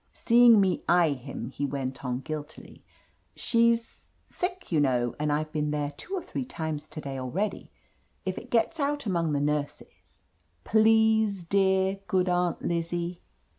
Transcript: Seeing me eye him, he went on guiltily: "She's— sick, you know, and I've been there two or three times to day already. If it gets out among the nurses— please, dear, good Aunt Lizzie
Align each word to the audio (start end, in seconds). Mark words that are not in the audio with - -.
Seeing 0.13 0.59
me 0.59 0.83
eye 0.89 1.11
him, 1.11 1.51
he 1.51 1.63
went 1.63 2.03
on 2.03 2.21
guiltily: 2.21 2.83
"She's— 3.35 4.09
sick, 4.25 4.71
you 4.71 4.79
know, 4.79 5.13
and 5.19 5.31
I've 5.31 5.51
been 5.51 5.69
there 5.69 5.91
two 5.91 6.15
or 6.15 6.23
three 6.23 6.43
times 6.43 6.87
to 6.87 7.01
day 7.01 7.19
already. 7.19 7.69
If 8.25 8.39
it 8.39 8.49
gets 8.49 8.79
out 8.79 9.05
among 9.05 9.33
the 9.33 9.39
nurses— 9.39 10.19
please, 10.63 11.43
dear, 11.43 11.99
good 12.07 12.29
Aunt 12.29 12.63
Lizzie 12.63 13.21